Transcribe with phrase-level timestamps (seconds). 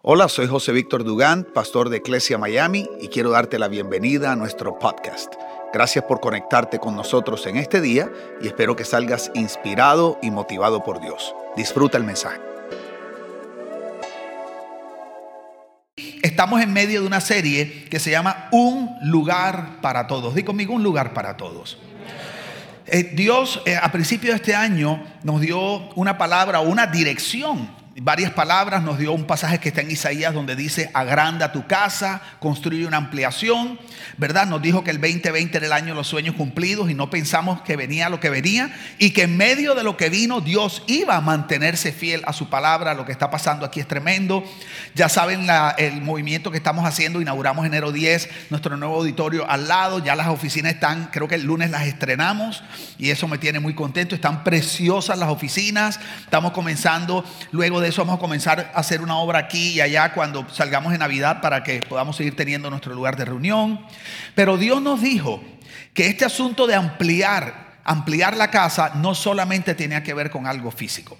[0.00, 4.36] Hola, soy José Víctor Dugán, pastor de Iglesia Miami, y quiero darte la bienvenida a
[4.36, 5.34] nuestro podcast.
[5.72, 8.08] Gracias por conectarte con nosotros en este día
[8.40, 11.34] y espero que salgas inspirado y motivado por Dios.
[11.56, 12.38] Disfruta el mensaje.
[16.22, 20.32] Estamos en medio de una serie que se llama Un lugar para todos.
[20.36, 21.76] Di conmigo, un lugar para todos.
[22.86, 27.77] Eh, Dios eh, a principio de este año nos dio una palabra o una dirección
[28.00, 32.22] varias palabras, nos dio un pasaje que está en Isaías donde dice, agranda tu casa,
[32.38, 33.78] construye una ampliación,
[34.16, 34.46] ¿verdad?
[34.46, 37.62] Nos dijo que el 2020 era el año de los sueños cumplidos y no pensamos
[37.62, 41.16] que venía lo que venía y que en medio de lo que vino Dios iba
[41.16, 44.44] a mantenerse fiel a su palabra, lo que está pasando aquí es tremendo.
[44.94, 45.46] Ya saben
[45.78, 50.28] el movimiento que estamos haciendo, inauguramos enero 10 nuestro nuevo auditorio al lado, ya las
[50.28, 52.62] oficinas están, creo que el lunes las estrenamos
[52.96, 58.02] y eso me tiene muy contento, están preciosas las oficinas, estamos comenzando luego de eso
[58.02, 61.62] vamos a comenzar a hacer una obra aquí y allá cuando salgamos de Navidad para
[61.62, 63.80] que podamos seguir teniendo nuestro lugar de reunión.
[64.34, 65.42] Pero Dios nos dijo
[65.94, 70.70] que este asunto de ampliar, ampliar la casa no solamente tenía que ver con algo
[70.70, 71.18] físico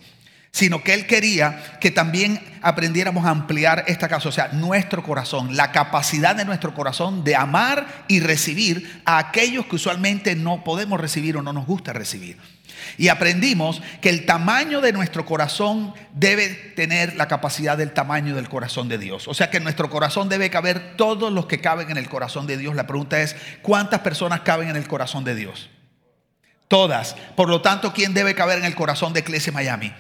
[0.51, 5.57] sino que Él quería que también aprendiéramos a ampliar esta casa, o sea, nuestro corazón,
[5.57, 11.01] la capacidad de nuestro corazón de amar y recibir a aquellos que usualmente no podemos
[11.01, 12.39] recibir o no nos gusta recibir.
[12.97, 18.49] Y aprendimos que el tamaño de nuestro corazón debe tener la capacidad del tamaño del
[18.49, 19.29] corazón de Dios.
[19.29, 22.47] O sea que en nuestro corazón debe caber todos los que caben en el corazón
[22.47, 22.75] de Dios.
[22.75, 25.71] La pregunta es, ¿cuántas personas caben en el corazón de Dios?
[26.69, 27.17] Todas.
[27.37, 29.93] Por lo tanto, ¿quién debe caber en el corazón de Iglesia Miami?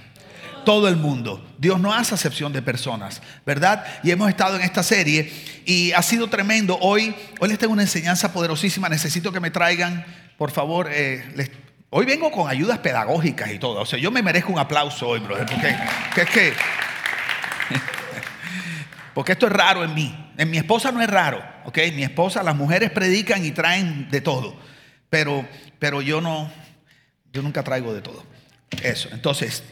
[0.68, 1.42] todo el mundo.
[1.56, 3.86] Dios no hace excepción de personas, ¿verdad?
[4.02, 5.32] Y hemos estado en esta serie
[5.64, 6.76] y ha sido tremendo.
[6.82, 8.90] Hoy, hoy les tengo una enseñanza poderosísima.
[8.90, 10.04] Necesito que me traigan,
[10.36, 11.50] por favor, eh, les
[11.90, 13.80] Hoy vengo con ayudas pedagógicas y todo.
[13.80, 15.46] O sea, yo me merezco un aplauso hoy, brother.
[15.46, 16.52] Porque, es que,
[19.14, 20.32] porque esto es raro en mí.
[20.36, 21.42] En mi esposa no es raro.
[21.64, 21.78] ¿ok?
[21.94, 24.54] Mi esposa, las mujeres predican y traen de todo.
[25.08, 25.46] Pero,
[25.78, 26.50] pero yo no,
[27.32, 28.22] yo nunca traigo de todo.
[28.82, 29.08] Eso.
[29.12, 29.62] Entonces,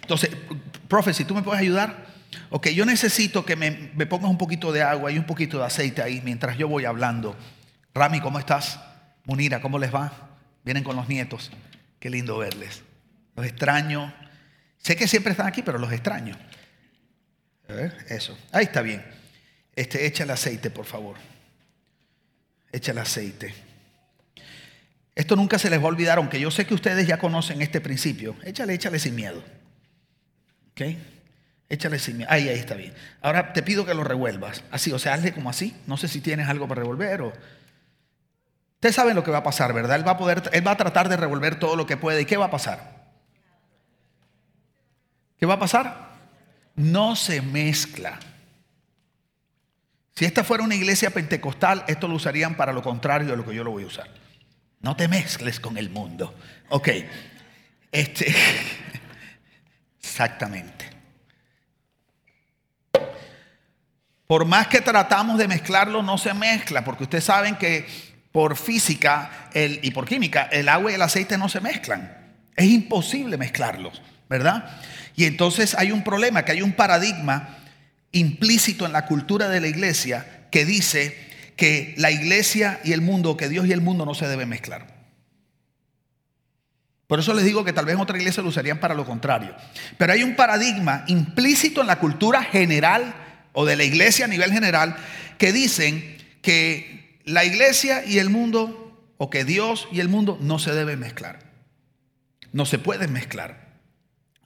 [0.00, 0.30] entonces,
[0.88, 2.08] profe, si tú me puedes ayudar.
[2.50, 5.66] Ok, yo necesito que me, me pongas un poquito de agua y un poquito de
[5.66, 7.36] aceite ahí mientras yo voy hablando.
[7.94, 8.80] Rami, ¿cómo estás?
[9.24, 10.28] Munira, ¿cómo les va?
[10.64, 11.50] Vienen con los nietos.
[11.98, 12.82] Qué lindo verles.
[13.36, 14.12] Los extraño.
[14.78, 16.36] Sé que siempre están aquí, pero los extraño.
[17.68, 18.38] A ver, eso.
[18.52, 19.04] Ahí está bien.
[19.74, 21.16] Este, echa el aceite, por favor.
[22.72, 23.54] Echa el aceite.
[25.14, 27.80] Esto nunca se les va a olvidar, aunque yo sé que ustedes ya conocen este
[27.80, 28.36] principio.
[28.44, 29.42] Échale, échale sin miedo.
[30.70, 30.82] ¿Ok?
[31.68, 32.30] Échale sin miedo.
[32.30, 32.94] Ahí, ahí está bien.
[33.20, 34.62] Ahora te pido que lo revuelvas.
[34.70, 35.76] Así, o sea, hazle como así.
[35.86, 37.32] No sé si tienes algo para revolver o
[38.78, 39.96] Ustedes saben lo que va a pasar, ¿verdad?
[39.96, 42.20] Él va a, poder, él va a tratar de revolver todo lo que puede.
[42.20, 43.08] ¿Y qué va a pasar?
[45.36, 46.12] ¿Qué va a pasar?
[46.76, 48.20] No se mezcla.
[50.14, 53.52] Si esta fuera una iglesia pentecostal, esto lo usarían para lo contrario de lo que
[53.52, 54.08] yo lo voy a usar.
[54.78, 56.36] No te mezcles con el mundo.
[56.68, 56.88] Ok.
[57.90, 58.32] Este.
[60.00, 60.88] Exactamente.
[64.28, 69.50] Por más que tratamos de mezclarlo, no se mezcla, porque ustedes saben que por física
[69.54, 72.16] y por química, el agua y el aceite no se mezclan.
[72.56, 74.68] Es imposible mezclarlos, ¿verdad?
[75.16, 77.58] Y entonces hay un problema, que hay un paradigma
[78.12, 81.16] implícito en la cultura de la iglesia que dice
[81.56, 84.98] que la iglesia y el mundo, que Dios y el mundo no se deben mezclar.
[87.08, 89.56] Por eso les digo que tal vez en otra iglesia lo usarían para lo contrario.
[89.96, 93.14] Pero hay un paradigma implícito en la cultura general
[93.54, 94.94] o de la iglesia a nivel general
[95.38, 96.97] que dicen que
[97.28, 101.40] la iglesia y el mundo, o que Dios y el mundo no se deben mezclar.
[102.52, 103.68] No se pueden mezclar.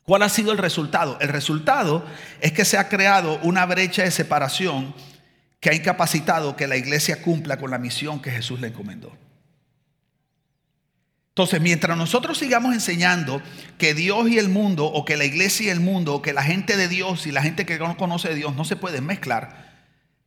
[0.02, 1.16] ¿Cuál ha sido el resultado?
[1.20, 2.04] El resultado
[2.40, 4.94] es que se ha creado una brecha de separación
[5.60, 9.16] que ha incapacitado que la iglesia cumpla con la misión que Jesús le encomendó.
[11.28, 13.40] Entonces, mientras nosotros sigamos enseñando
[13.78, 16.42] que Dios y el mundo, o que la iglesia y el mundo, o que la
[16.42, 19.71] gente de Dios y la gente que no conoce Dios no se pueden mezclar,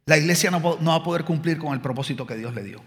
[0.06, 2.82] la iglesia no, va a poder cumplir con el propósito que Dios le dio.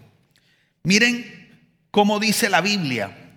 [0.85, 1.49] Miren
[1.91, 3.35] cómo dice la Biblia,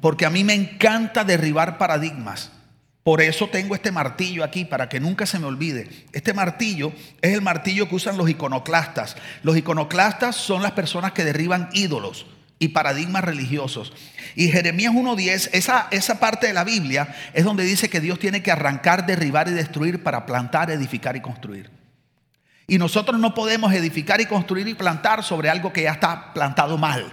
[0.00, 2.52] porque a mí me encanta derribar paradigmas.
[3.02, 5.88] Por eso tengo este martillo aquí, para que nunca se me olvide.
[6.12, 9.16] Este martillo es el martillo que usan los iconoclastas.
[9.42, 12.26] Los iconoclastas son las personas que derriban ídolos
[12.58, 13.92] y paradigmas religiosos.
[14.34, 18.42] Y Jeremías 1.10, esa, esa parte de la Biblia es donde dice que Dios tiene
[18.42, 21.70] que arrancar, derribar y destruir para plantar, edificar y construir.
[22.66, 26.78] Y nosotros no podemos edificar y construir y plantar sobre algo que ya está plantado
[26.78, 27.12] mal.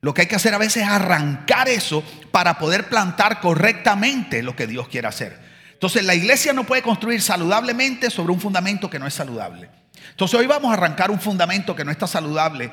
[0.00, 4.56] Lo que hay que hacer a veces es arrancar eso para poder plantar correctamente lo
[4.56, 5.38] que Dios quiere hacer.
[5.72, 9.68] Entonces la iglesia no puede construir saludablemente sobre un fundamento que no es saludable.
[10.10, 12.70] Entonces hoy vamos a arrancar un fundamento que no está saludable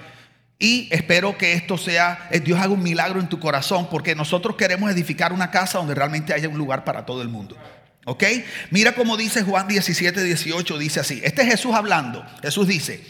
[0.62, 4.56] y espero que esto sea, eh, Dios haga un milagro en tu corazón, porque nosotros
[4.56, 7.58] queremos edificar una casa donde realmente haya un lugar para todo el mundo.
[8.06, 8.24] ¿Ok?
[8.72, 11.22] Mira cómo dice Juan 17, 18, dice así.
[11.24, 12.26] Este es Jesús hablando.
[12.42, 13.04] Jesús dice,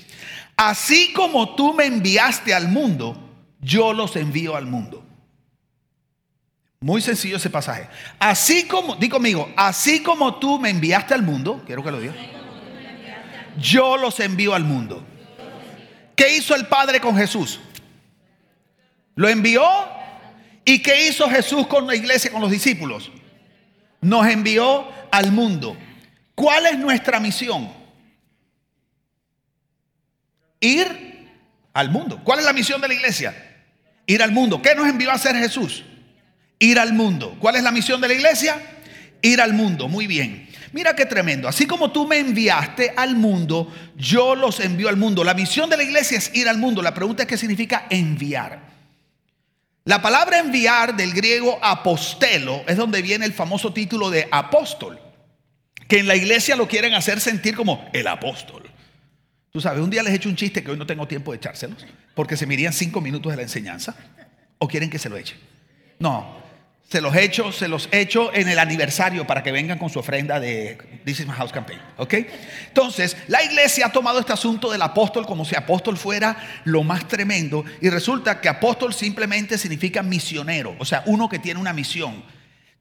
[0.58, 3.30] así como tú me enviaste al mundo,
[3.62, 5.06] yo los envío al mundo.
[6.82, 7.88] Muy sencillo ese pasaje.
[8.20, 12.16] Así como, di conmigo, así como tú me enviaste al mundo, quiero que lo diga,
[13.58, 15.06] yo los envío al mundo.
[16.16, 17.60] ¿Qué hizo el Padre con Jesús?
[19.16, 19.64] Lo envió.
[20.66, 23.12] ¿Y qué hizo Jesús con la iglesia, con los discípulos?
[24.02, 25.78] Nos envió al mundo.
[26.36, 27.72] ¿Cuál es nuestra misión?
[30.60, 31.30] Ir
[31.74, 32.22] al mundo.
[32.24, 33.36] ¿Cuál es la misión de la iglesia?
[34.06, 34.62] Ir al mundo.
[34.62, 35.84] ¿Qué nos envió a hacer Jesús?
[36.60, 37.38] Ir al mundo.
[37.40, 38.62] ¿Cuál es la misión de la iglesia?
[39.22, 39.88] Ir al mundo.
[39.88, 40.50] Muy bien.
[40.74, 41.48] Mira qué tremendo.
[41.48, 45.24] Así como tú me enviaste al mundo, yo los envío al mundo.
[45.24, 46.82] La misión de la iglesia es ir al mundo.
[46.82, 48.72] La pregunta es qué significa enviar.
[49.84, 55.00] La palabra enviar del griego apostelo es donde viene el famoso título de apóstol,
[55.88, 58.70] que en la iglesia lo quieren hacer sentir como el apóstol.
[59.52, 61.38] Tú sabes, un día les he hecho un chiste que hoy no tengo tiempo de
[61.38, 63.96] echárselos, porque se me irían cinco minutos de la enseñanza,
[64.60, 65.36] o quieren que se lo eche.
[65.98, 66.42] No,
[66.92, 69.90] se los he hecho, se los he hecho en el aniversario para que vengan con
[69.90, 71.80] su ofrenda de This is my house campaign.
[71.96, 72.16] ¿Ok?
[72.68, 76.36] Entonces, la iglesia ha tomado este asunto del apóstol como si apóstol fuera
[76.66, 77.64] lo más tremendo.
[77.80, 82.26] Y resulta que apóstol simplemente significa misionero, o sea, uno que tiene una misión.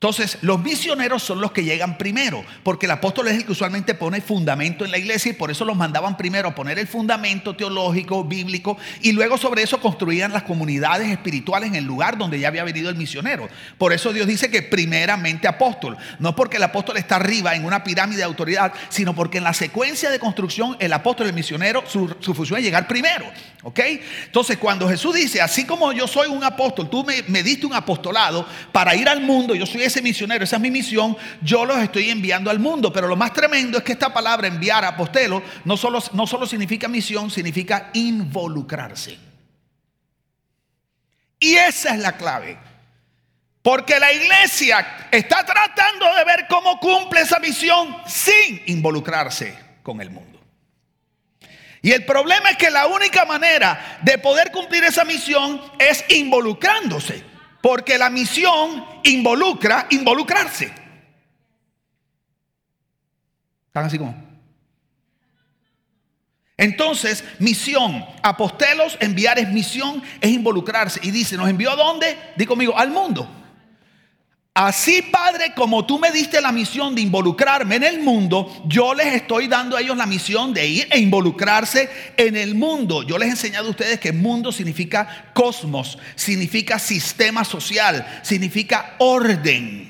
[0.02, 3.92] Entonces, los misioneros son los que llegan primero, porque el apóstol es el que usualmente
[3.92, 7.54] pone fundamento en la iglesia y por eso los mandaban primero a poner el fundamento
[7.54, 12.48] teológico, bíblico, y luego sobre eso construían las comunidades espirituales en el lugar donde ya
[12.48, 13.46] había venido el misionero.
[13.76, 17.84] Por eso Dios dice que primeramente apóstol, no porque el apóstol está arriba en una
[17.84, 22.08] pirámide de autoridad, sino porque en la secuencia de construcción el apóstol, el misionero, su,
[22.34, 23.26] función es llegar primero.
[23.64, 23.80] ¿Ok?
[24.24, 27.74] Entonces, cuando Jesús dice, así como yo soy un apóstol, tú me, me diste un
[27.74, 31.78] apostolado para ir al mundo, yo soy ese misionero, esa es mi misión, yo los
[31.78, 32.92] estoy enviando al mundo.
[32.92, 36.88] Pero lo más tremendo es que esta palabra enviar apostelo no solo, no solo significa
[36.88, 39.18] misión, significa involucrarse.
[41.38, 42.58] Y esa es la clave.
[43.62, 50.10] Porque la iglesia está tratando de ver cómo cumple esa misión sin involucrarse con el
[50.10, 50.40] mundo.
[51.82, 57.29] Y el problema es que la única manera de poder cumplir esa misión es involucrándose.
[57.60, 60.72] Porque la misión involucra involucrarse.
[63.66, 64.14] ¿Están así como?
[66.56, 71.00] Entonces, misión, apostelos, enviar es misión, es involucrarse.
[71.02, 72.18] Y dice, ¿nos envió a dónde?
[72.36, 73.39] Digo conmigo, al mundo.
[74.52, 79.14] Así, Padre, como tú me diste la misión de involucrarme en el mundo, yo les
[79.14, 83.04] estoy dando a ellos la misión de ir e involucrarse en el mundo.
[83.04, 89.88] Yo les he enseñado a ustedes que mundo significa cosmos, significa sistema social, significa orden.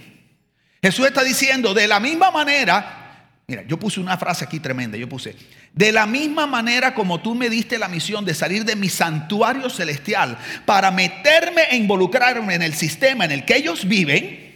[0.83, 5.09] Jesús está diciendo, de la misma manera, mira, yo puse una frase aquí tremenda, yo
[5.09, 5.37] puse,
[5.73, 9.71] de la misma manera como tú me diste la misión de salir de mi santuario
[9.71, 10.37] celestial
[10.67, 14.50] para meterme e involucrarme en el sistema en el que ellos viven,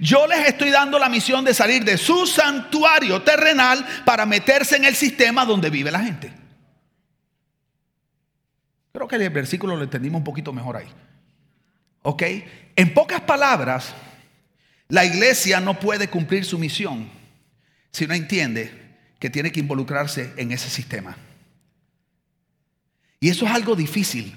[0.00, 4.84] yo les estoy dando la misión de salir de su santuario terrenal para meterse en
[4.84, 6.32] el sistema donde vive la gente.
[8.92, 10.88] Creo que el versículo lo entendimos un poquito mejor ahí.
[12.02, 12.22] ¿Ok?
[12.76, 13.94] En pocas palabras,
[14.88, 17.10] la iglesia no puede cumplir su misión
[17.92, 21.16] si no entiende que tiene que involucrarse en ese sistema.
[23.20, 24.34] Y eso es algo difícil.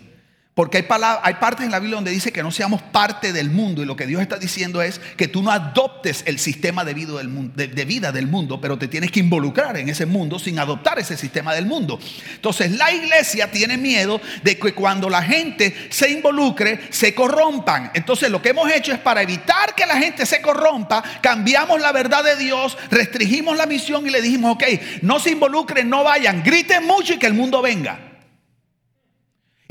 [0.54, 0.86] Porque
[1.24, 3.96] hay, partes en la Biblia donde dice que no seamos parte del mundo y lo
[3.96, 7.54] que Dios está diciendo es que tú no adoptes el sistema de vida, del mundo,
[7.56, 11.16] de vida del mundo, pero te tienes que involucrar en ese mundo sin adoptar ese
[11.16, 11.98] sistema del mundo.
[12.36, 17.92] Entonces la iglesia tiene miedo de que cuando la gente se involucre se corrompan.
[17.94, 21.94] Entonces lo que hemos hecho es para evitar que la gente se corrompa, cambiamos la
[21.94, 24.64] verdad de Dios, restringimos la misión y le dijimos, ok,
[25.02, 28.11] no se involucren, no vayan, griten mucho y que el mundo venga.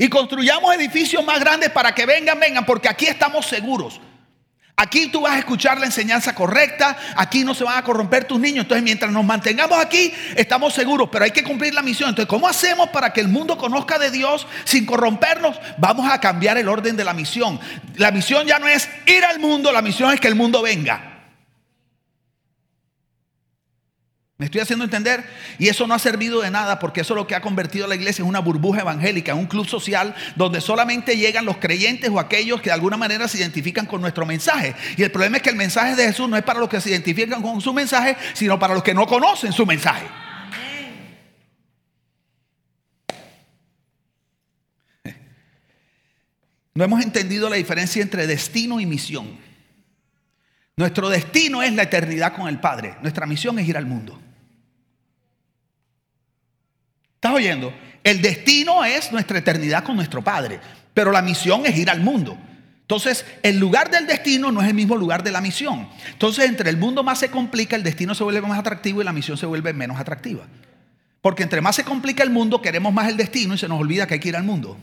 [0.01, 4.01] Y construyamos edificios más grandes para que vengan, vengan, porque aquí estamos seguros.
[4.75, 8.39] Aquí tú vas a escuchar la enseñanza correcta, aquí no se van a corromper tus
[8.39, 8.63] niños.
[8.63, 12.09] Entonces, mientras nos mantengamos aquí, estamos seguros, pero hay que cumplir la misión.
[12.09, 15.59] Entonces, ¿cómo hacemos para que el mundo conozca de Dios sin corrompernos?
[15.77, 17.59] Vamos a cambiar el orden de la misión.
[17.97, 21.10] La misión ya no es ir al mundo, la misión es que el mundo venga.
[24.41, 25.23] ¿Me estoy haciendo entender?
[25.59, 27.87] Y eso no ha servido de nada porque eso es lo que ha convertido a
[27.87, 32.09] la iglesia en una burbuja evangélica, en un club social donde solamente llegan los creyentes
[32.09, 34.73] o aquellos que de alguna manera se identifican con nuestro mensaje.
[34.97, 36.89] Y el problema es que el mensaje de Jesús no es para los que se
[36.89, 40.07] identifican con su mensaje, sino para los que no conocen su mensaje.
[46.73, 49.37] No hemos entendido la diferencia entre destino y misión.
[50.77, 52.95] Nuestro destino es la eternidad con el Padre.
[53.03, 54.19] Nuestra misión es ir al mundo.
[57.21, 57.71] ¿Estás oyendo?
[58.03, 60.59] El destino es nuestra eternidad con nuestro Padre,
[60.91, 62.35] pero la misión es ir al mundo.
[62.81, 65.87] Entonces, el lugar del destino no es el mismo lugar de la misión.
[66.07, 69.13] Entonces, entre el mundo más se complica, el destino se vuelve más atractivo y la
[69.13, 70.47] misión se vuelve menos atractiva.
[71.21, 74.07] Porque entre más se complica el mundo, queremos más el destino y se nos olvida
[74.07, 74.75] que hay que ir al mundo.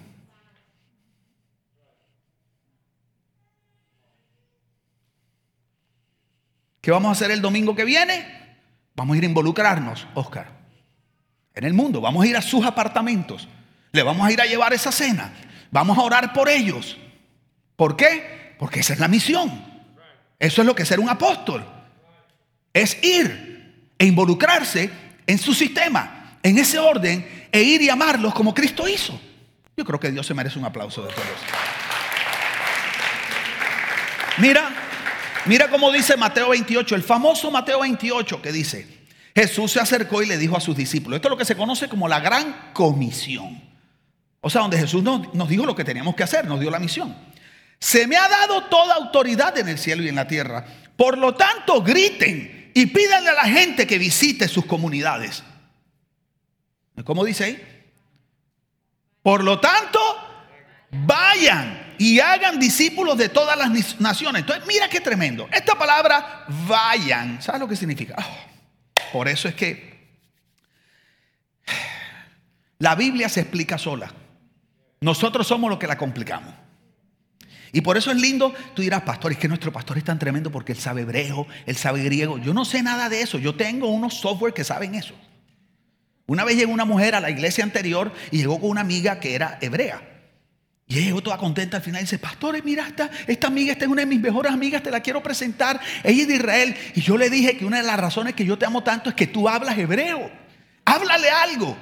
[6.81, 8.25] ¿Qué vamos a hacer el domingo que viene?
[8.95, 10.58] Vamos a ir a involucrarnos, Oscar
[11.59, 12.01] en el mundo.
[12.01, 13.49] Vamos a ir a sus apartamentos.
[13.93, 15.33] Le vamos a ir a llevar esa cena.
[15.71, 16.97] Vamos a orar por ellos.
[17.77, 18.55] ¿Por qué?
[18.59, 19.65] Porque esa es la misión.
[20.39, 21.67] Eso es lo que es ser un apóstol.
[22.73, 24.91] Es ir e involucrarse
[25.27, 29.21] en su sistema, en ese orden, e ir y amarlos como Cristo hizo.
[29.77, 31.27] Yo creo que Dios se merece un aplauso de todos.
[34.39, 34.71] Mira,
[35.47, 38.98] mira cómo dice Mateo 28, el famoso Mateo 28 que dice,
[39.39, 41.89] Jesús se acercó y le dijo a sus discípulos, esto es lo que se conoce
[41.89, 43.63] como la gran comisión.
[44.41, 46.81] O sea, donde Jesús nos, nos dijo lo que teníamos que hacer, nos dio la
[46.81, 47.17] misión.
[47.79, 50.67] Se me ha dado toda autoridad en el cielo y en la tierra.
[50.97, 55.45] Por lo tanto, griten y pídanle a la gente que visite sus comunidades.
[57.05, 57.63] ¿Cómo dice ahí?
[59.23, 60.01] Por lo tanto,
[60.91, 64.41] vayan y hagan discípulos de todas las naciones.
[64.41, 65.49] Entonces, mira qué tremendo.
[65.53, 68.17] Esta palabra, vayan, ¿sabes lo que significa?
[68.19, 68.48] Oh,
[69.13, 69.99] por eso es que
[72.79, 74.13] la Biblia se explica sola.
[75.01, 76.55] Nosotros somos los que la complicamos.
[77.73, 80.51] Y por eso es lindo, tú dirás, pastor, es que nuestro pastor es tan tremendo
[80.51, 82.39] porque él sabe hebreo, él sabe griego.
[82.39, 85.15] Yo no sé nada de eso, yo tengo unos software que saben eso.
[86.27, 89.35] Una vez llegó una mujer a la iglesia anterior y llegó con una amiga que
[89.35, 90.08] era hebrea.
[90.89, 93.91] Y ella toda contenta al final y dice, pastores, mira, esta, esta amiga, esta es
[93.91, 95.79] una de mis mejores amigas, te la quiero presentar.
[96.03, 96.77] Ella es de Israel.
[96.95, 99.15] Y yo le dije que una de las razones que yo te amo tanto es
[99.15, 100.31] que tú hablas hebreo.
[100.87, 101.77] Háblale algo.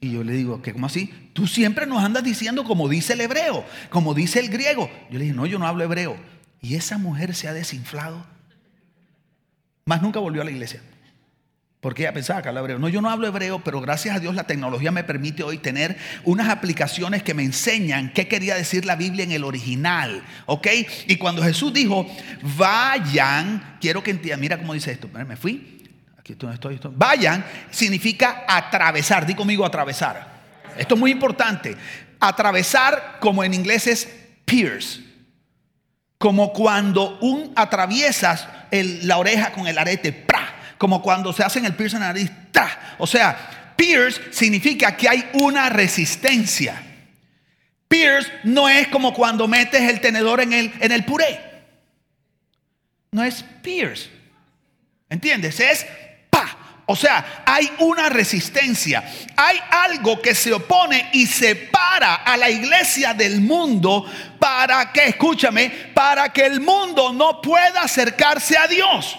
[0.00, 0.72] Y yo le digo, ¿qué?
[0.72, 1.12] ¿Cómo así?
[1.32, 4.88] Tú siempre nos andas diciendo como dice el hebreo, como dice el griego.
[5.10, 6.16] Yo le dije, no, yo no hablo hebreo.
[6.60, 8.24] Y esa mujer se ha desinflado.
[9.86, 10.80] Más nunca volvió a la iglesia.
[11.82, 12.78] Porque ella pensaba que hablaba hebreo.
[12.78, 15.96] No, yo no hablo hebreo, pero gracias a Dios la tecnología me permite hoy tener
[16.22, 20.22] unas aplicaciones que me enseñan qué quería decir la Biblia en el original.
[20.46, 20.68] ¿Ok?
[21.08, 22.06] Y cuando Jesús dijo,
[22.56, 25.08] vayan, quiero que entiendan, mira cómo dice esto.
[25.08, 25.82] Me fui,
[26.16, 26.92] aquí estoy, estoy, estoy.
[26.94, 29.26] Vayan significa atravesar.
[29.26, 30.24] Di conmigo atravesar.
[30.78, 31.76] Esto es muy importante.
[32.20, 34.08] Atravesar, como en inglés es
[34.44, 35.00] pierce.
[36.16, 40.61] Como cuando un atraviesas la oreja con el arete, ¡pra!
[40.82, 42.30] Como cuando se hacen el piercing en la nariz.
[42.98, 46.74] O sea, pierce significa que hay una resistencia.
[47.86, 51.40] Pierce no es como cuando metes el tenedor en el, en el puré.
[53.12, 54.10] No es pierce.
[55.08, 55.60] ¿Entiendes?
[55.60, 55.86] Es
[56.28, 56.82] pa.
[56.86, 59.04] O sea, hay una resistencia.
[59.36, 64.04] Hay algo que se opone y separa a la iglesia del mundo
[64.40, 69.16] para que, escúchame, para que el mundo no pueda acercarse a Dios.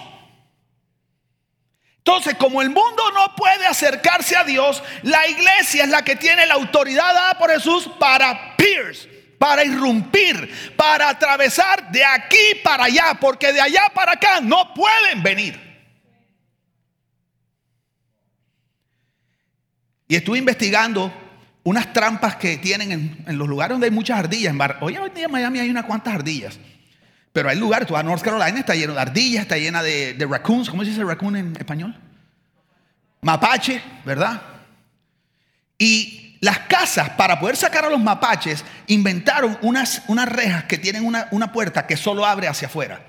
[2.06, 6.46] Entonces, como el mundo no puede acercarse a Dios, la iglesia es la que tiene
[6.46, 9.08] la autoridad dada por Jesús para pierce,
[9.38, 15.22] para irrumpir, para atravesar de aquí para allá, porque de allá para acá no pueden
[15.22, 15.58] venir.
[20.06, 21.10] Y estuve investigando
[21.62, 24.54] unas trampas que tienen en, los lugares donde hay muchas ardillas.
[24.82, 26.58] Hoy en día en Miami hay unas cuantas ardillas.
[27.34, 30.24] Pero hay lugares, tú vas a North Carolina, está lleno de ardillas, está llena de,
[30.30, 30.70] raccoons.
[30.70, 31.92] ¿Cómo se dice raccoon en español?
[33.22, 34.40] Mapache, ¿verdad?
[35.76, 41.04] Y las casas, para poder sacar a los mapaches, inventaron unas, unas rejas que tienen
[41.04, 43.00] una, una puerta que solo abre hacia afuera.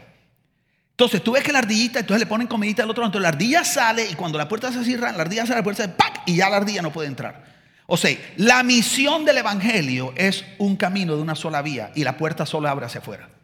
[0.89, 3.29] Entonces tú ves que la ardillita, entonces le ponen comidita al otro lado, entonces la
[3.29, 6.23] ardilla sale y cuando la puerta se cierra, la ardilla sale, la puerta se ¡pac!
[6.25, 7.45] y ya la ardilla no puede entrar.
[7.85, 12.17] O sea, la misión del Evangelio es un camino de una sola vía y la
[12.17, 13.34] puerta solo abre hacia afuera.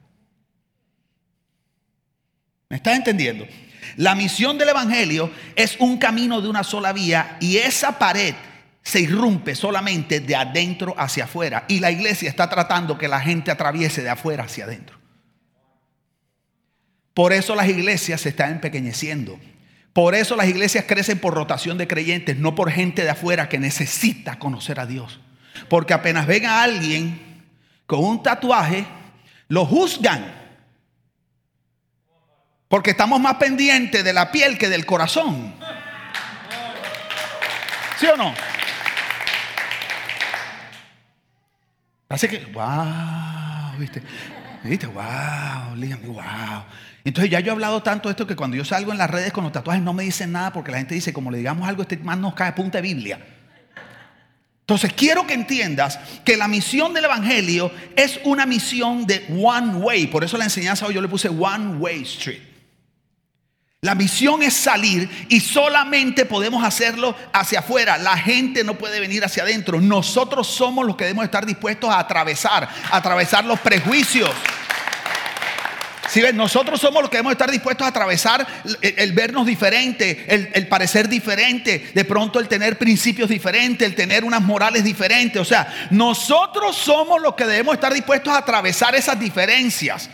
[2.72, 3.46] ¿Me estás entendiendo?
[3.98, 8.34] La misión del Evangelio es un camino de una sola vía y esa pared
[8.82, 11.66] se irrumpe solamente de adentro hacia afuera.
[11.68, 14.98] Y la iglesia está tratando que la gente atraviese de afuera hacia adentro.
[17.14, 19.38] Por eso las iglesias se están empequeñeciendo.
[19.92, 23.60] Por eso las iglesias crecen por rotación de creyentes, no por gente de afuera que
[23.60, 25.20] necesita conocer a Dios.
[25.68, 27.20] Porque apenas ven a alguien
[27.86, 28.86] con un tatuaje,
[29.50, 30.41] lo juzgan.
[32.72, 35.54] Porque estamos más pendientes de la piel que del corazón.
[38.00, 38.34] ¿Sí o no?
[42.08, 44.02] Así que, wow, viste,
[44.64, 46.64] viste, wow, Liam, wow.
[47.04, 49.34] Entonces ya yo he hablado tanto de esto que cuando yo salgo en las redes
[49.34, 51.82] con los tatuajes no me dicen nada porque la gente dice, como le digamos algo,
[51.82, 53.20] este más nos cae punta de Biblia.
[54.62, 60.08] Entonces quiero que entiendas que la misión del Evangelio es una misión de one way.
[60.08, 62.51] Por eso la enseñanza hoy yo le puse one way street.
[63.84, 67.98] La misión es salir y solamente podemos hacerlo hacia afuera.
[67.98, 69.82] La gente no puede venir hacia adentro.
[69.82, 74.30] Nosotros somos los que debemos estar dispuestos a atravesar, a atravesar los prejuicios.
[76.10, 78.46] Si ven, nosotros somos los que debemos estar dispuestos a atravesar
[78.82, 84.44] el, vernos diferente, el, parecer diferente, de pronto el tener principios diferentes, el tener unas
[84.44, 85.42] morales diferentes.
[85.42, 90.08] O sea, nosotros somos los que debemos estar dispuestos a atravesar esas diferencias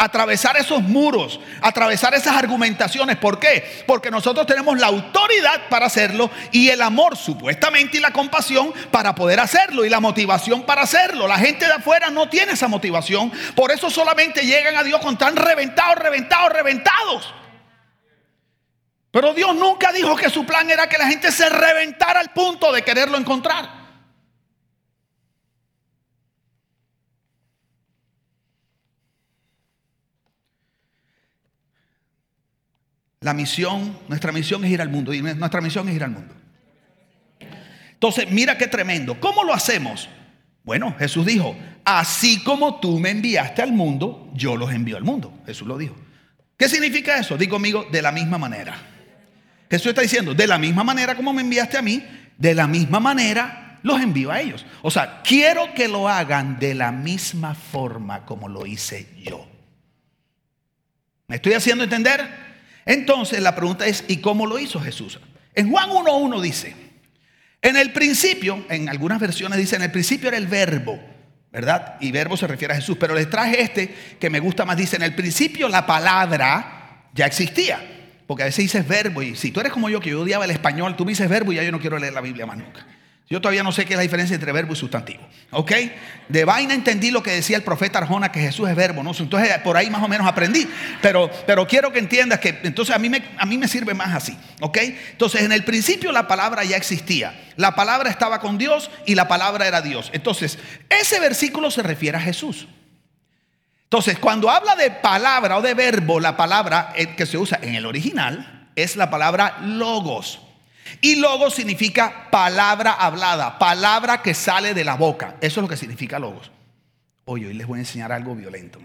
[0.00, 3.18] atravesar esos muros, atravesar esas argumentaciones.
[3.18, 3.84] ¿Por qué?
[3.86, 9.14] Porque nosotros tenemos la autoridad para hacerlo y el amor supuestamente y la compasión para
[9.14, 11.28] poder hacerlo y la motivación para hacerlo.
[11.28, 15.18] La gente de afuera no tiene esa motivación, por eso solamente llegan a Dios con
[15.18, 17.34] tan reventados, reventados, reventados.
[19.10, 22.72] Pero Dios nunca dijo que su plan era que la gente se reventara al punto
[22.72, 23.79] de quererlo encontrar.
[33.22, 36.34] La misión, nuestra misión es ir al mundo nuestra misión es ir al mundo.
[37.92, 39.20] Entonces, mira qué tremendo.
[39.20, 40.08] ¿Cómo lo hacemos?
[40.64, 45.38] Bueno, Jesús dijo, así como tú me enviaste al mundo, yo los envío al mundo.
[45.44, 45.94] Jesús lo dijo.
[46.56, 47.36] ¿Qué significa eso?
[47.36, 48.74] Digo conmigo, de la misma manera.
[49.70, 52.02] Jesús está diciendo, de la misma manera como me enviaste a mí,
[52.38, 54.64] de la misma manera los envío a ellos.
[54.80, 59.46] O sea, quiero que lo hagan de la misma forma como lo hice yo.
[61.28, 62.49] ¿Me estoy haciendo entender?
[62.86, 65.18] Entonces la pregunta es, ¿y cómo lo hizo Jesús?
[65.54, 66.74] En Juan 1.1 dice,
[67.62, 70.98] en el principio, en algunas versiones dice, en el principio era el verbo,
[71.52, 71.96] ¿verdad?
[72.00, 74.96] Y verbo se refiere a Jesús, pero les traje este que me gusta más, dice,
[74.96, 77.80] en el principio la palabra ya existía,
[78.26, 80.50] porque a veces dices verbo y si tú eres como yo, que yo odiaba el
[80.50, 82.86] español, tú me dices verbo y ya yo no quiero leer la Biblia más nunca.
[83.32, 85.22] Yo todavía no sé qué es la diferencia entre verbo y sustantivo.
[85.52, 85.70] ¿Ok?
[86.28, 89.04] De vaina entendí lo que decía el profeta Arjona, que Jesús es verbo.
[89.04, 89.12] ¿no?
[89.16, 90.68] Entonces por ahí más o menos aprendí.
[91.00, 94.12] Pero, pero quiero que entiendas que entonces a mí, me, a mí me sirve más
[94.16, 94.36] así.
[94.60, 94.78] ¿Ok?
[95.12, 97.40] Entonces en el principio la palabra ya existía.
[97.54, 100.10] La palabra estaba con Dios y la palabra era Dios.
[100.12, 102.66] Entonces ese versículo se refiere a Jesús.
[103.84, 107.76] Entonces cuando habla de palabra o de verbo, la palabra eh, que se usa en
[107.76, 110.40] el original es la palabra logos.
[111.00, 115.36] Y logos significa palabra hablada, palabra que sale de la boca.
[115.40, 116.50] Eso es lo que significa logos.
[117.24, 118.78] Oye, hoy les voy a enseñar algo violento.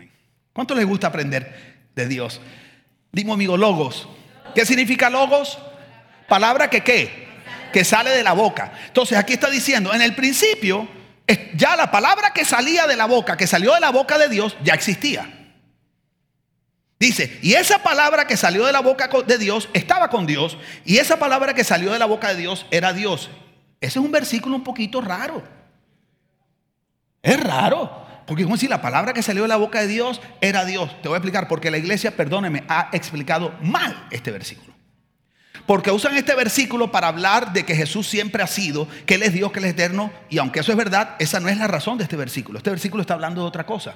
[0.54, 2.40] ¿Cuánto les gusta aprender de Dios?
[3.12, 4.08] Dime amigo, logos.
[4.54, 5.58] ¿Qué significa logos?
[6.28, 7.28] Palabra que qué?
[7.74, 8.72] Que sale de la boca.
[8.88, 10.88] Entonces aquí está diciendo, en el principio,
[11.56, 14.56] ya la palabra que salía de la boca, que salió de la boca de Dios,
[14.64, 15.45] ya existía.
[17.00, 20.98] Dice, y esa palabra que salió de la boca de Dios estaba con Dios, y
[20.98, 23.30] esa palabra que salió de la boca de Dios era Dios.
[23.82, 25.44] Ese es un versículo un poquito raro.
[27.22, 30.64] Es raro, porque como si la palabra que salió de la boca de Dios era
[30.64, 30.90] Dios.
[31.02, 34.74] Te voy a explicar, porque la iglesia, perdóneme, ha explicado mal este versículo.
[35.66, 39.34] Porque usan este versículo para hablar de que Jesús siempre ha sido, que Él es
[39.34, 41.98] Dios, que Él es eterno, y aunque eso es verdad, esa no es la razón
[41.98, 42.60] de este versículo.
[42.60, 43.96] Este versículo está hablando de otra cosa.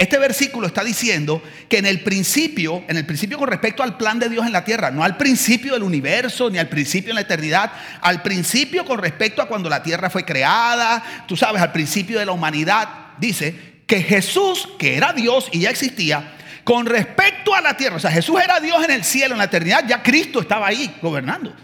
[0.00, 4.18] Este versículo está diciendo que en el principio, en el principio con respecto al plan
[4.18, 7.20] de Dios en la tierra, no al principio del universo ni al principio en la
[7.20, 12.18] eternidad, al principio con respecto a cuando la tierra fue creada, tú sabes, al principio
[12.18, 16.32] de la humanidad, dice que Jesús, que era Dios y ya existía,
[16.64, 19.44] con respecto a la tierra, o sea, Jesús era Dios en el cielo, en la
[19.44, 21.54] eternidad, ya Cristo estaba ahí gobernando.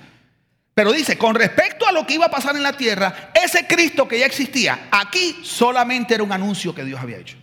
[0.75, 4.07] Pero dice, con respecto a lo que iba a pasar en la tierra, ese Cristo
[4.07, 7.39] que ya existía, aquí solamente era un anuncio que Dios había hecho.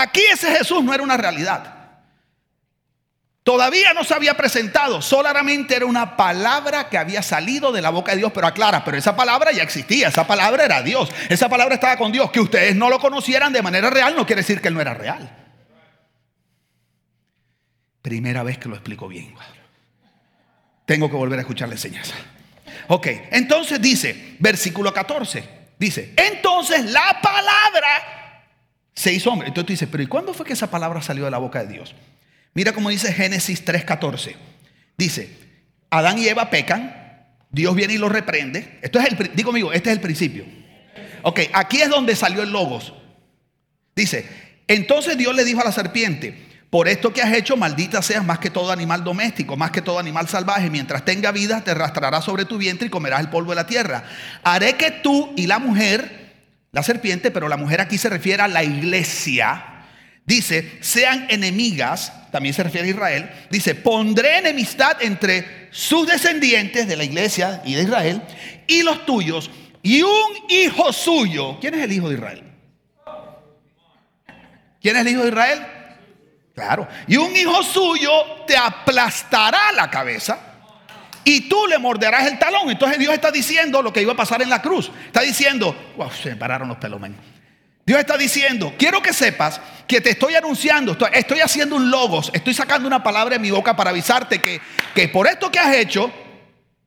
[0.00, 1.74] Aquí ese Jesús no era una realidad.
[3.42, 8.12] Todavía no se había presentado, solamente era una palabra que había salido de la boca
[8.12, 11.74] de Dios, pero aclara, pero esa palabra ya existía, esa palabra era Dios, esa palabra
[11.74, 12.30] estaba con Dios.
[12.30, 14.94] Que ustedes no lo conocieran de manera real no quiere decir que él no era
[14.94, 15.34] real.
[18.02, 19.34] Primera vez que lo explico bien.
[20.84, 22.14] Tengo que volver a escuchar la enseñanza.
[22.86, 28.17] Ok, entonces dice, versículo 14, dice, entonces la palabra
[28.98, 29.46] se hizo hombre.
[29.46, 31.72] Entonces tú dices, pero ¿y cuándo fue que esa palabra salió de la boca de
[31.72, 31.94] Dios?
[32.52, 34.34] Mira cómo dice Génesis 3:14.
[34.96, 35.30] Dice,
[35.88, 38.80] Adán y Eva pecan, Dios viene y los reprende.
[38.82, 40.44] Esto es el, digo amigo, este es el principio.
[41.22, 42.92] Ok, aquí es donde salió el logos.
[43.94, 44.28] Dice,
[44.66, 48.40] entonces Dios le dijo a la serpiente, por esto que has hecho, maldita seas más
[48.40, 50.70] que todo animal doméstico, más que todo animal salvaje.
[50.70, 54.02] Mientras tenga vida, te arrastrará sobre tu vientre y comerás el polvo de la tierra.
[54.42, 56.27] Haré que tú y la mujer,
[56.78, 59.84] la serpiente, pero la mujer aquí se refiere a la iglesia,
[60.24, 66.96] dice, sean enemigas, también se refiere a Israel, dice, pondré enemistad entre sus descendientes de
[66.96, 68.22] la iglesia y de Israel
[68.68, 69.50] y los tuyos,
[69.82, 71.58] y un hijo suyo.
[71.60, 72.44] ¿Quién es el hijo de Israel?
[74.80, 75.66] ¿Quién es el hijo de Israel?
[76.54, 76.86] Claro.
[77.08, 78.12] Y un hijo suyo
[78.46, 80.47] te aplastará la cabeza
[81.28, 82.70] y tú le morderás el talón.
[82.70, 84.90] Entonces Dios está diciendo lo que iba a pasar en la cruz.
[85.04, 86.98] Está diciendo, wow, se pararon los pelos,
[87.84, 92.54] Dios está diciendo, quiero que sepas que te estoy anunciando, estoy, haciendo un logos, estoy
[92.54, 94.58] sacando una palabra de mi boca para avisarte que,
[94.94, 96.10] que por esto que has hecho,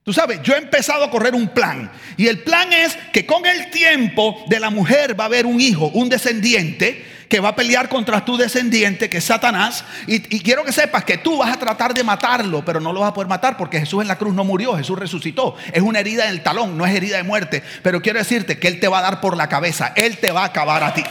[0.04, 1.92] Tú sabes, yo he empezado a correr un plan.
[2.18, 5.62] Y el plan es que con el tiempo de la mujer va a haber un
[5.62, 9.86] hijo, un descendiente, que va a pelear contra tu descendiente, que es Satanás.
[10.06, 13.12] Y, quiero que sepas que tú vas a tratar de matarlo, pero no lo vas
[13.12, 15.56] a poder matar porque Jesús en la cruz no murió, Jesús resucitó.
[15.72, 17.64] Es una herida en el talón, no es herida de muerte.
[17.84, 20.42] Pero quiero decirte que Él te va a dar por la cabeza, Él te va
[20.42, 21.04] a acabar a ti.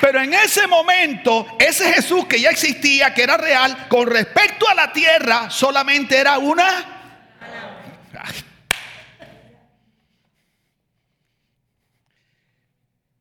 [0.00, 4.74] Pero en ese momento, ese Jesús que ya existía, que era real, con respecto a
[4.74, 6.99] la tierra, solamente era una...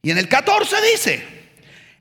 [0.02, 1.40] Y en el 14 dice,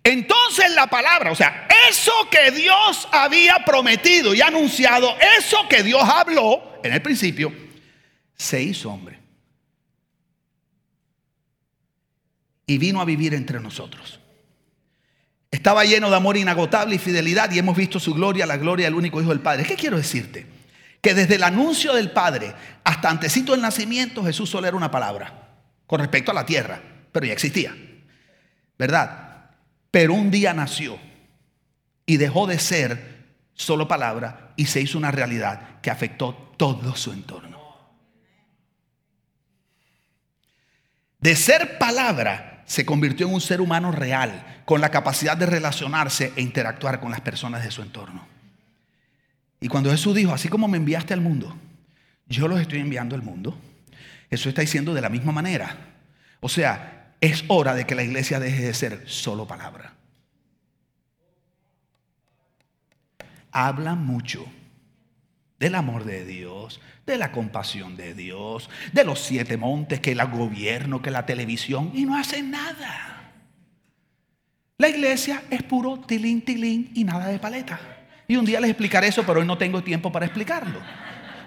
[0.05, 6.03] entonces la palabra, o sea, eso que Dios había prometido y anunciado, eso que Dios
[6.03, 7.53] habló en el principio,
[8.35, 9.19] se hizo hombre.
[12.67, 14.21] Y vino a vivir entre nosotros.
[15.51, 18.95] Estaba lleno de amor inagotable y fidelidad y hemos visto su gloria, la gloria del
[18.95, 19.65] único Hijo del Padre.
[19.65, 20.47] ¿Qué quiero decirte?
[21.01, 25.49] Que desde el anuncio del Padre hasta antecito del nacimiento Jesús solo era una palabra
[25.87, 26.81] con respecto a la tierra,
[27.13, 27.75] pero ya existía.
[28.79, 29.51] ¿Verdad?
[29.91, 30.99] Pero un día nació
[32.07, 37.13] y dejó de ser solo palabra y se hizo una realidad que afectó todo su
[37.13, 37.59] entorno.
[41.19, 46.33] De ser palabra se convirtió en un ser humano real, con la capacidad de relacionarse
[46.37, 48.27] e interactuar con las personas de su entorno.
[49.61, 51.57] Y cuando Jesús dijo, así como me enviaste al mundo,
[52.27, 53.59] yo los estoy enviando al mundo,
[54.31, 55.77] eso está diciendo de la misma manera.
[56.41, 59.95] O sea, es hora de que la iglesia deje de ser solo palabra.
[63.51, 64.47] Habla mucho
[65.59, 70.25] del amor de Dios, de la compasión de Dios, de los siete montes, que el
[70.27, 73.33] gobierno, que la televisión, y no hacen nada.
[74.77, 77.81] La iglesia es puro tilín, tilín y nada de paleta.
[78.29, 80.81] Y un día les explicaré eso, pero hoy no tengo tiempo para explicarlo.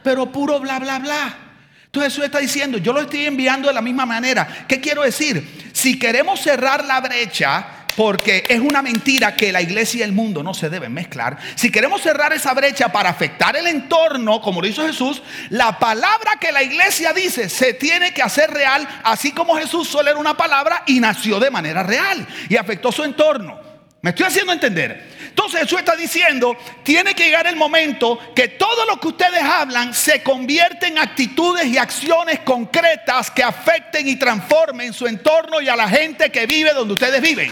[0.03, 1.50] Pero puro bla, bla, bla.
[1.91, 4.65] Entonces Jesús está diciendo, yo lo estoy enviando de la misma manera.
[4.65, 5.71] ¿Qué quiero decir?
[5.73, 10.41] Si queremos cerrar la brecha porque es una mentira que la iglesia y el mundo
[10.41, 11.37] no se deben mezclar.
[11.55, 16.37] Si queremos cerrar esa brecha para afectar el entorno, como lo hizo Jesús, la palabra
[16.39, 20.37] que la iglesia dice se tiene que hacer real, así como Jesús solo era una
[20.37, 23.60] palabra y nació de manera real y afectó su entorno.
[24.01, 25.11] ¿Me estoy haciendo entender?
[25.27, 29.93] Entonces Jesús está diciendo, tiene que llegar el momento que todo lo que ustedes hablan
[29.93, 35.75] se convierte en actitudes y acciones concretas que afecten y transformen su entorno y a
[35.75, 37.51] la gente que vive donde ustedes viven.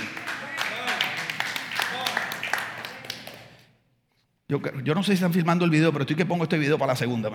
[4.47, 4.59] Yo,
[4.95, 6.97] no sé si están filmando el video, pero estoy que pongo este video para la
[6.97, 7.29] segunda.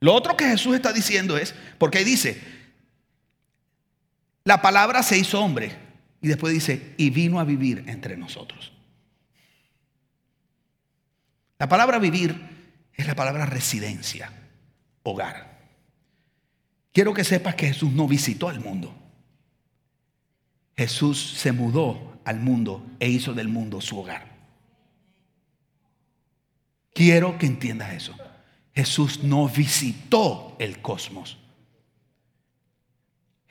[0.00, 2.53] Lo otro que Jesús está diciendo es, porque dice,
[4.44, 5.76] la palabra se hizo hombre.
[6.20, 8.72] Y después dice, y vino a vivir entre nosotros.
[11.58, 14.32] La palabra vivir es la palabra residencia,
[15.02, 15.58] hogar.
[16.92, 18.94] Quiero que sepas que Jesús no visitó al mundo.
[20.76, 24.34] Jesús se mudó al mundo e hizo del mundo su hogar.
[26.94, 28.14] Quiero que entiendas eso.
[28.74, 31.38] Jesús no visitó el cosmos.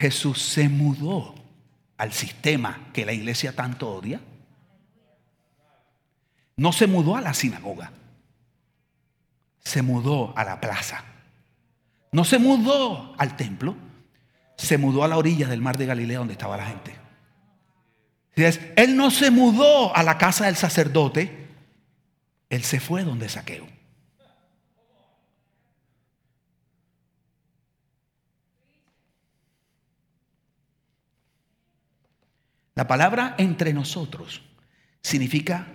[0.03, 1.33] Jesús se mudó
[1.97, 4.19] al sistema que la iglesia tanto odia.
[6.57, 7.89] No se mudó a la sinagoga.
[9.59, 11.05] Se mudó a la plaza.
[12.11, 13.77] No se mudó al templo.
[14.57, 16.97] Se mudó a la orilla del mar de Galilea donde estaba la gente.
[18.75, 21.47] Él no se mudó a la casa del sacerdote,
[22.49, 23.65] él se fue donde saqueo.
[32.75, 34.41] La palabra entre nosotros
[35.01, 35.67] significa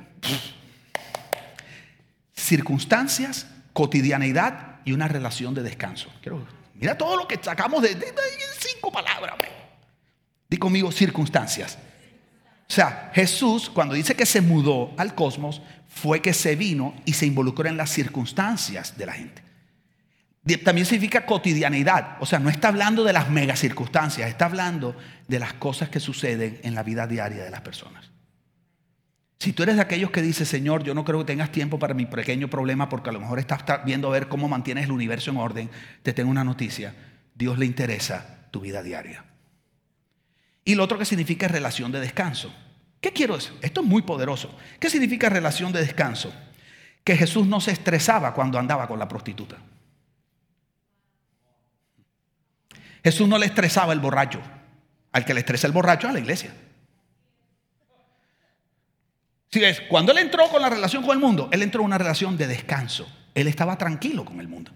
[2.35, 6.11] circunstancias, cotidianidad y una relación de descanso.
[6.75, 7.97] mira todo lo que sacamos de,
[8.59, 9.37] cinco palabras.
[10.49, 11.79] Di conmigo circunstancias.
[12.69, 17.13] O sea, Jesús cuando dice que se mudó al cosmos fue que se vino y
[17.15, 19.48] se involucró en las circunstancias de la gente.
[20.57, 25.39] También significa cotidianidad, o sea, no está hablando de las mega circunstancias, está hablando de
[25.39, 28.11] las cosas que suceden en la vida diaria de las personas.
[29.39, 31.95] Si tú eres de aquellos que dice, Señor, yo no creo que tengas tiempo para
[31.95, 35.31] mi pequeño problema porque a lo mejor estás viendo a ver cómo mantienes el universo
[35.31, 35.71] en orden,
[36.03, 36.95] te tengo una noticia.
[37.35, 39.25] Dios le interesa tu vida diaria.
[40.65, 42.53] Y lo otro que significa es relación de descanso.
[43.01, 43.53] ¿Qué quiero decir?
[43.63, 44.57] Esto es muy poderoso.
[44.81, 46.35] ¿Qué significa relación de descanso?
[47.05, 49.57] Que Jesús no se estresaba cuando andaba con la prostituta.
[53.09, 54.43] Jesús no le estresaba el borracho.
[55.13, 56.55] Al que le estresa el borracho a la iglesia.
[59.51, 61.97] Si ves, cuando él entró con la relación con el mundo, él entró en una
[61.97, 63.11] relación de descanso.
[63.35, 64.73] Él estaba tranquilo con el mundo.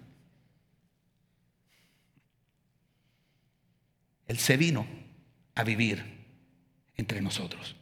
[4.27, 4.87] Él se vino
[5.55, 6.03] a vivir
[6.97, 7.77] entre nosotros.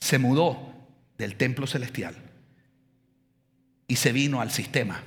[0.00, 0.72] Se mudó
[1.18, 2.16] del templo celestial
[3.86, 5.02] y se vino al sistema.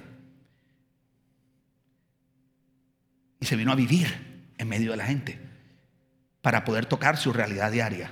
[3.37, 5.39] Y se vino a vivir en medio de la gente
[6.41, 8.12] para poder tocar su realidad diaria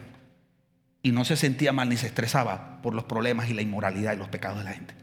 [1.04, 4.18] y no se sentía mal ni se estresaba por los problemas y la inmoralidad y
[4.18, 4.96] los pecados de la gente.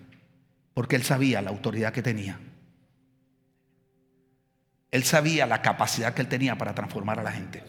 [0.74, 2.40] Porque él sabía la autoridad que tenía.
[4.90, 7.62] Él sabía la capacidad que él tenía para transformar a la gente.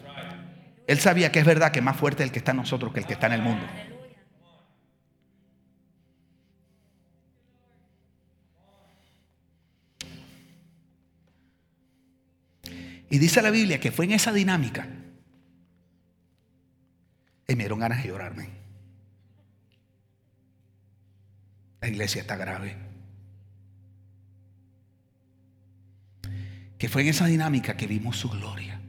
[0.86, 3.00] Él sabía que es verdad que es más fuerte el que está en nosotros que
[3.00, 3.66] el que está en el mundo.
[13.14, 14.88] Y dice la Biblia que fue en esa dinámica
[17.46, 18.48] y me dieron ganas de llorarme.
[21.80, 22.74] La iglesia está grave.
[26.76, 28.80] Que fue en esa dinámica que vimos su gloria.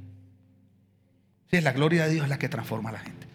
[1.52, 3.28] Sí, la gloria de Dios es la que transforma a la gente.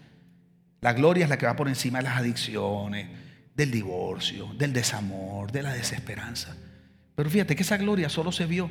[0.81, 3.09] La gloria es la que va por encima de las adicciones,
[3.55, 6.57] del divorcio, del desamor, de la desesperanza.
[7.15, 8.69] Pero fíjate que esa gloria solo se vio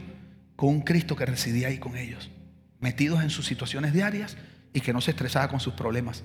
[0.60, 2.30] con un Cristo que residía ahí con ellos,
[2.82, 4.36] metidos en sus situaciones diarias
[4.74, 6.22] y que no se estresaba con sus problemas.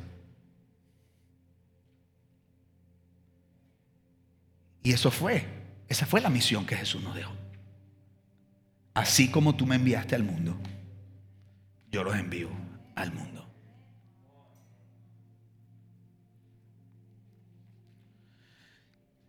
[4.82, 5.46] Y eso fue,
[5.86, 7.32] esa fue la misión que Jesús nos dejó.
[8.92, 10.58] Así como tú me enviaste al mundo,
[11.92, 12.48] yo los envío
[12.96, 13.48] al mundo.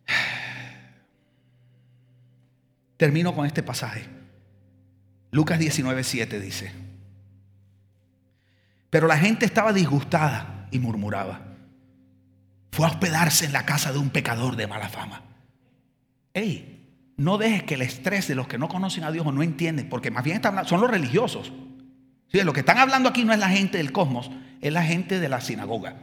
[2.96, 4.25] Termino con este pasaje.
[5.36, 6.72] Lucas 19, 7 dice,
[8.88, 11.42] pero la gente estaba disgustada y murmuraba.
[12.72, 15.24] Fue a hospedarse en la casa de un pecador de mala fama.
[16.32, 19.42] Ey, no dejes que el estrés de los que no conocen a Dios o no
[19.42, 21.52] entienden, porque más bien son los religiosos.
[22.32, 22.40] ¿Sí?
[22.40, 24.30] Lo que están hablando aquí no es la gente del cosmos,
[24.62, 25.96] es la gente de la sinagoga.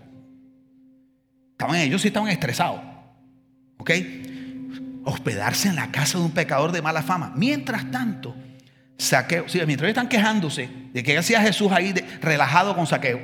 [1.53, 2.81] Estaban, ellos sí estaban estresados.
[3.79, 3.89] ¿Ok?
[5.05, 7.33] Hospedarse en la casa de un pecador de mala fama.
[7.35, 8.35] Mientras tanto,
[8.97, 9.47] saqueo.
[9.47, 13.19] Sí, mientras ellos están quejándose de que hacía Jesús ahí relajado con saqueo.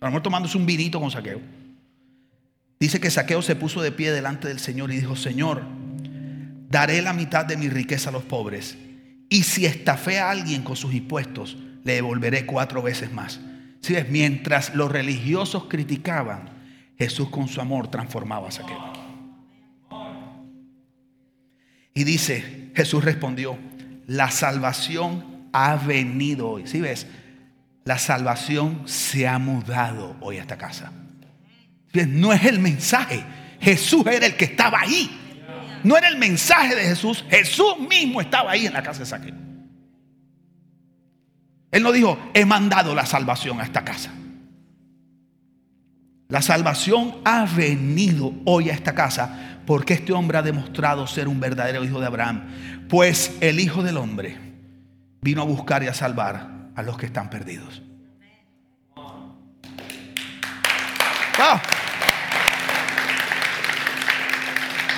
[0.00, 1.40] A lo mejor tomándose un vinito con saqueo.
[2.78, 5.62] Dice que saqueo se puso de pie delante del Señor y dijo: Señor,
[6.68, 8.78] daré la mitad de mi riqueza a los pobres.
[9.28, 13.40] Y si estafé a alguien con sus impuestos, le devolveré cuatro veces más.
[14.08, 16.50] Mientras los religiosos criticaban,
[16.98, 18.92] Jesús con su amor transformaba a Saqueo.
[21.94, 23.58] Y dice, Jesús respondió,
[24.10, 26.66] la salvación ha venido hoy.
[26.66, 27.06] Si ves,
[27.84, 30.90] la salvación se ha mudado hoy a esta casa.
[32.08, 33.24] No es el mensaje,
[33.60, 35.08] Jesús era el que estaba ahí.
[35.84, 37.24] No era el mensaje de Jesús.
[37.30, 39.34] Jesús mismo estaba ahí en la casa de Saqueo.
[41.70, 44.10] Él no dijo, he mandado la salvación a esta casa.
[46.26, 51.38] La salvación ha venido hoy a esta casa porque este hombre ha demostrado ser un
[51.38, 52.42] verdadero hijo de Abraham.
[52.88, 54.36] Pues el Hijo del Hombre
[55.20, 57.80] vino a buscar y a salvar a los que están perdidos.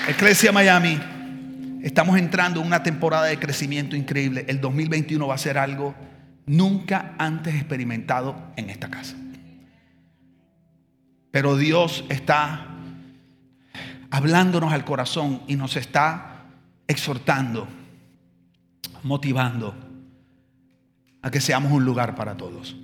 [0.09, 0.99] Iglesia Miami,
[1.83, 4.47] estamos entrando en una temporada de crecimiento increíble.
[4.49, 5.95] El 2021 va a ser algo
[6.47, 9.17] nunca antes experimentado en esta casa.
[11.31, 12.72] Pero Dios está
[14.13, 16.45] hablándonos al corazón y nos está
[16.87, 17.67] exhortando,
[19.03, 19.75] motivando
[21.23, 22.77] a que seamos un lugar para todos.